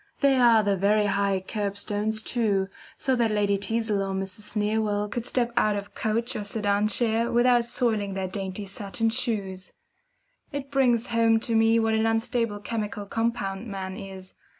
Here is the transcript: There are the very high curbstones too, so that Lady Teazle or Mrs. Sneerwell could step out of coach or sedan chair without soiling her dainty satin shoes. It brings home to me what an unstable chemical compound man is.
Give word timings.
There 0.21 0.43
are 0.43 0.63
the 0.63 0.75
very 0.75 1.05
high 1.05 1.43
curbstones 1.47 2.23
too, 2.23 2.69
so 2.97 3.15
that 3.17 3.29
Lady 3.29 3.59
Teazle 3.59 4.01
or 4.01 4.15
Mrs. 4.15 4.49
Sneerwell 4.51 5.09
could 5.11 5.27
step 5.27 5.51
out 5.55 5.75
of 5.75 5.93
coach 5.93 6.35
or 6.35 6.43
sedan 6.43 6.87
chair 6.87 7.31
without 7.31 7.65
soiling 7.65 8.15
her 8.15 8.25
dainty 8.25 8.65
satin 8.65 9.11
shoes. 9.11 9.73
It 10.51 10.71
brings 10.71 11.09
home 11.13 11.39
to 11.41 11.53
me 11.53 11.77
what 11.77 11.93
an 11.93 12.07
unstable 12.07 12.61
chemical 12.61 13.05
compound 13.05 13.67
man 13.67 13.95
is. 13.95 14.33